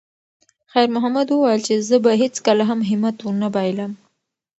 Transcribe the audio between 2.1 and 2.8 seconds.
هیڅکله هم